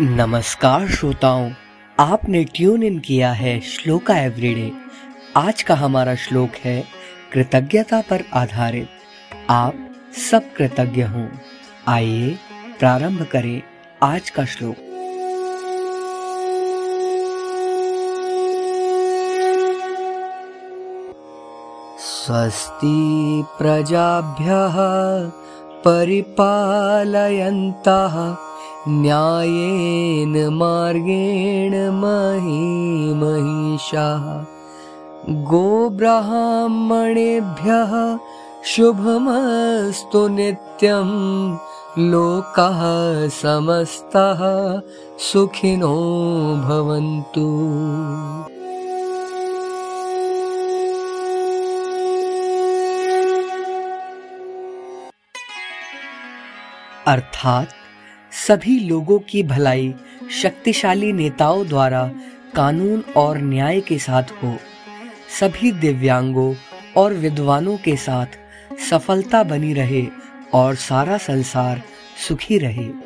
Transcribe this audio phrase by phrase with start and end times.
[0.00, 1.50] नमस्कार श्रोताओं,
[2.00, 4.72] आपने ट्यून इन किया है श्लोका एवरीडे।
[5.36, 6.84] आज का हमारा श्लोक है
[7.32, 8.88] कृतज्ञता पर आधारित।
[9.50, 9.90] आप
[10.30, 11.28] सब कृतज्ञ हों।
[11.88, 12.38] आइए
[12.78, 13.62] प्रारंभ करें
[14.02, 14.76] आज का श्लोक।
[22.00, 24.76] स्वस्ति प्रजाभ्यः
[25.84, 28.46] परिपालयन्तः
[28.88, 34.44] न्यायेन मार्गेण मही महिषाः।
[35.28, 38.18] गोब्राह्मणेभ्यः
[38.64, 41.10] शुभमस्तु नित्यं।
[41.98, 44.80] लोकः समस्तः
[45.18, 47.46] सुखिनो भवन्तु।
[57.10, 57.68] अर्थात
[58.36, 59.94] सभी लोगों की भलाई
[60.42, 62.10] शक्तिशाली नेताओं द्वारा
[62.54, 64.56] कानून और न्याय के साथ हो।
[65.40, 66.54] सभी दिव्यांगों
[66.96, 68.26] और विद्वानों के साथ
[68.90, 70.06] सफलता बनी रहे
[70.54, 71.82] और सारा संसार
[72.28, 73.05] सुखी रहे।